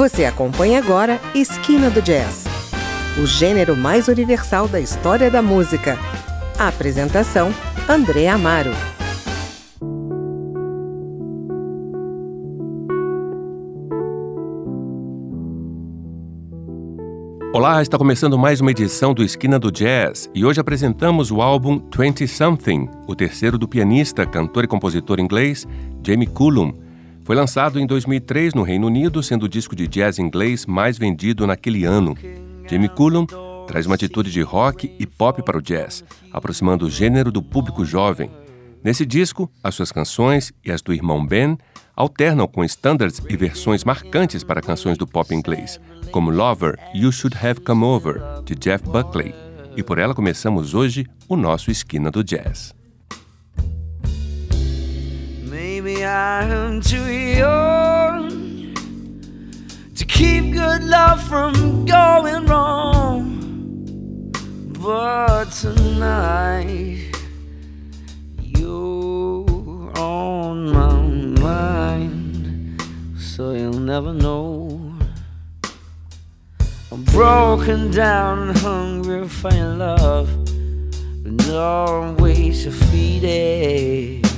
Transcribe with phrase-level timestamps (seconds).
[0.00, 2.46] Você acompanha agora Esquina do Jazz,
[3.22, 5.98] o gênero mais universal da história da música.
[6.58, 7.52] A apresentação:
[7.86, 8.70] André Amaro.
[17.52, 21.78] Olá, está começando mais uma edição do Esquina do Jazz e hoje apresentamos o álbum
[21.94, 25.68] 20 Something, o terceiro do pianista, cantor e compositor inglês
[26.02, 26.88] Jamie Cullum.
[27.24, 31.46] Foi lançado em 2003 no Reino Unido, sendo o disco de jazz inglês mais vendido
[31.46, 32.16] naquele ano.
[32.68, 33.26] Jamie Cullum
[33.66, 37.84] traz uma atitude de rock e pop para o jazz, aproximando o gênero do público
[37.84, 38.30] jovem.
[38.82, 41.56] Nesse disco, as suas canções e as do irmão Ben
[41.94, 45.78] alternam com standards e versões marcantes para canções do pop inglês,
[46.10, 49.34] como Lover, You Should Have Come Over, de Jeff Buckley.
[49.76, 52.79] E por ela começamos hoje o nosso Esquina do Jazz.
[55.82, 58.74] Maybe I'm too young
[59.96, 64.30] to keep good love from going wrong.
[64.78, 67.10] But tonight
[68.42, 71.00] you're on my
[71.40, 72.82] mind,
[73.18, 74.98] so you'll never know.
[76.92, 80.28] I'm broken down hungry for your love,
[81.22, 84.29] but no way to feed it.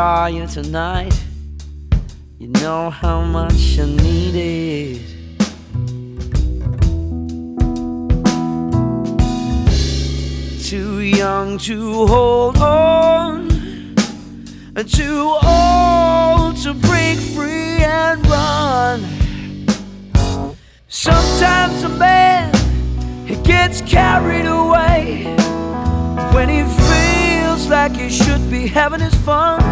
[0.00, 1.12] Are you tonight?
[2.38, 5.02] You know how much I need it.
[10.64, 13.50] Too young to hold on,
[14.74, 19.04] and too old to break free and run.
[20.88, 22.54] Sometimes a man
[23.26, 25.24] he gets carried away
[26.32, 26.62] when he
[27.70, 29.62] like he should be having his fun.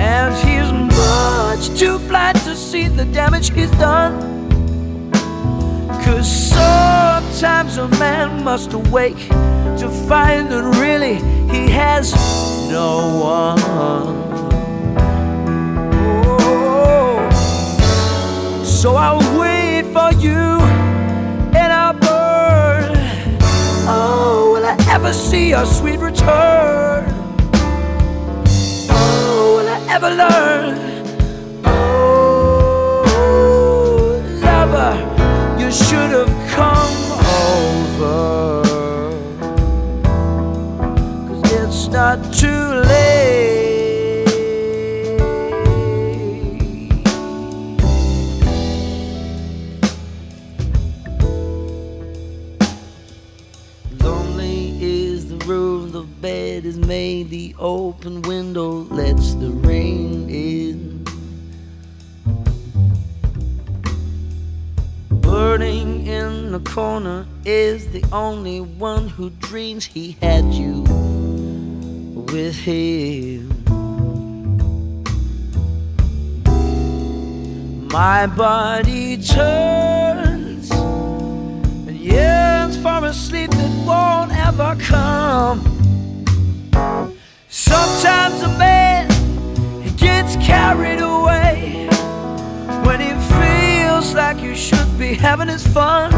[0.00, 4.12] And he's much too blind to see the damage he's done.
[6.04, 9.28] Cause sometimes a man must awake
[9.78, 11.16] to find that really
[11.54, 12.12] he has
[12.68, 13.58] no one.
[16.40, 17.30] Oh,
[18.64, 20.67] so I'll wait for you
[25.08, 27.06] ever see your sweet return?
[28.90, 30.76] Oh, will I ever learn?
[31.64, 33.00] Oh,
[34.42, 34.94] lover
[35.58, 37.12] you should have come
[37.48, 38.62] over.
[41.26, 42.67] Cause it's not too
[56.68, 61.04] is made, the open window lets the rain in.
[65.20, 70.82] burning in the corner is the only one who dreams he had you
[72.32, 73.48] with him.
[77.92, 85.77] My body turns and yearns for a sleep that won't ever come.
[87.68, 89.10] Sometimes a man
[89.82, 91.86] he gets carried away
[92.86, 96.12] when he feels like you should be having his fun.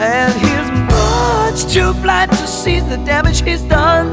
[0.00, 4.08] And he's much too blind to see the damage he's done.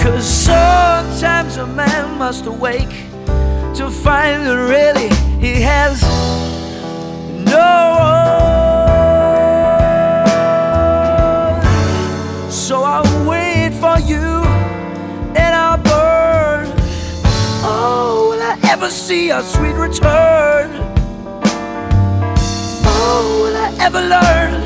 [0.00, 2.94] Cause sometimes a man must awake
[3.78, 5.10] to find that really
[19.06, 20.68] see a sweet return?
[22.84, 24.65] Oh, will I ever learn?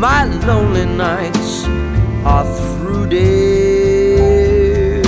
[0.00, 1.66] My lonely nights
[2.24, 5.04] are through, dear.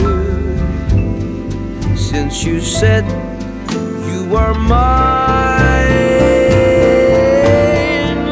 [1.97, 3.07] Since you said
[3.73, 4.77] you were mine,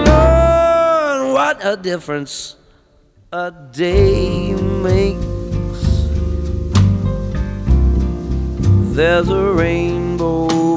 [0.04, 2.56] Lord, what a difference
[3.32, 6.10] a day makes.
[8.94, 10.76] There's a rainbow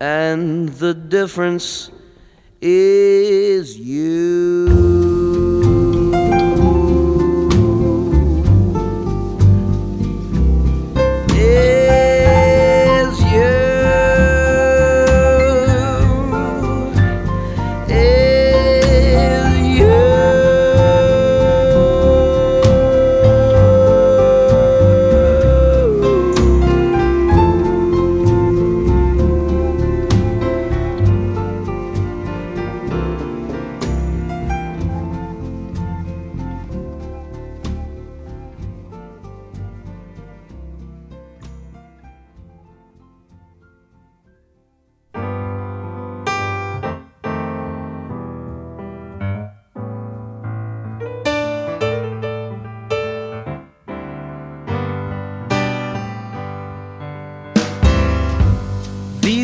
[0.00, 1.90] and the difference
[2.60, 4.77] is you.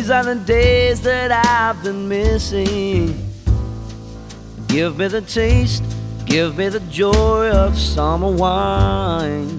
[0.07, 3.13] The days that I've been missing.
[4.67, 5.83] Give me the taste
[6.25, 9.55] Give me the joy of summer wine.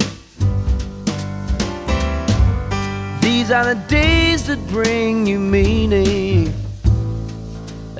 [3.20, 6.52] These are the days that bring you meaning.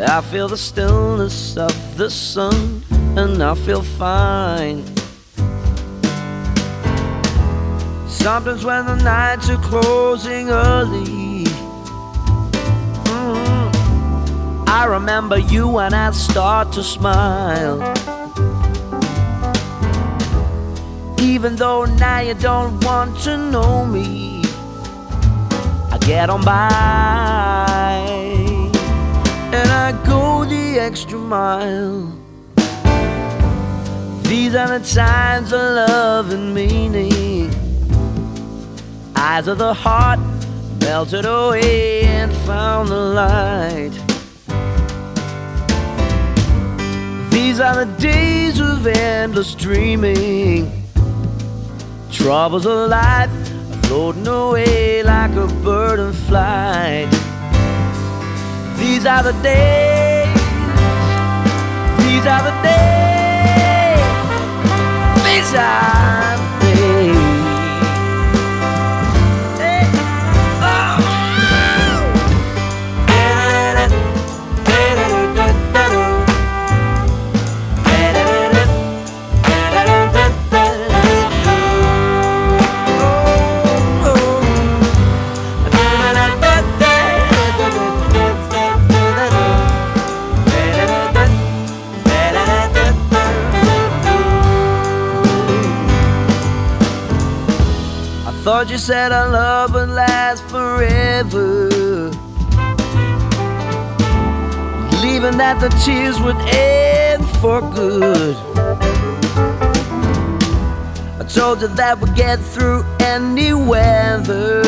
[0.01, 2.83] I feel the stillness of the sun,
[3.17, 4.85] and I feel fine.
[8.09, 11.36] Sometimes when the nights are closing early,
[14.77, 17.81] I remember you and I start to smile.
[21.19, 24.43] Even though now you don't want to know me,
[25.91, 27.97] I get on by
[29.57, 32.13] and I go the extra mile.
[34.25, 37.51] These are the times of love and meaning.
[39.17, 40.21] Eyes of the heart
[40.83, 44.06] melted away and found the light.
[47.57, 50.71] These are the days of endless dreaming.
[52.13, 57.09] Troubles of life are floating away like a bird in flight.
[58.77, 60.37] These are the days.
[62.05, 64.05] These are the days.
[65.25, 67.16] These are the days.
[98.77, 101.71] You said our love would last forever.
[105.01, 108.37] Leaving that the tears would end for good.
[111.19, 114.63] I told you that we'd get through any weather.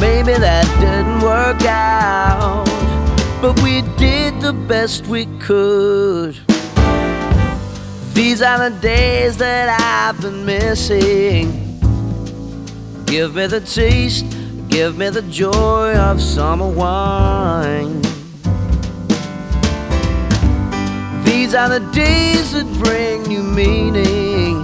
[0.00, 2.64] Maybe that didn't work out,
[3.40, 6.36] but we did the best we could.
[8.12, 11.69] These are the days that I've been missing.
[13.10, 14.24] Give me the taste,
[14.68, 18.00] give me the joy of summer wine.
[21.24, 24.62] These are the days that bring new meaning.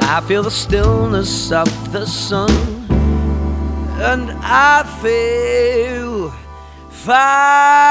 [0.00, 2.52] I feel the stillness of the sun,
[4.00, 6.30] and I feel
[6.88, 7.82] fine.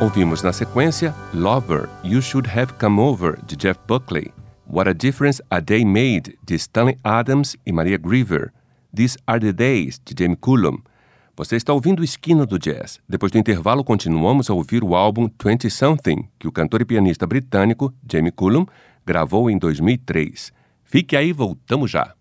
[0.00, 4.32] Ouvimos na sequência Lover, You Should Have Come Over, de Jeff Buckley.
[4.66, 8.50] What a Difference a Day Made, de Stanley Adams e Maria Griever.
[8.96, 10.78] These Are the Days, de Jamie Cullum.
[11.36, 12.98] Você está ouvindo Esquina do Jazz.
[13.06, 17.26] Depois do intervalo, continuamos a ouvir o álbum 20 Something, que o cantor e pianista
[17.26, 18.64] britânico Jamie Cullum
[19.04, 20.50] gravou em 2003.
[20.82, 22.14] Fique aí, voltamos já.